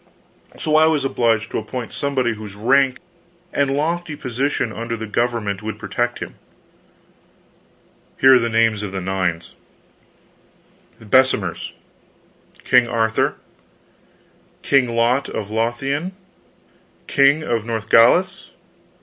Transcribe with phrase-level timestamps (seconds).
[0.57, 2.97] So I was obliged to appoint somebody whose rank
[3.53, 6.33] and lofty position under the government would protect him.
[8.19, 9.53] Here are the names of the nines:
[10.99, 11.73] BESSEMERS
[12.63, 13.25] ULSTERS KING ARTHUR.
[13.25, 14.61] EMPEROR LUCIUS.
[14.67, 16.11] KING LOT OF LOTHIAN.
[17.05, 17.43] KING LOGRIS.
[17.43, 18.49] KING OF NORTHGALIS.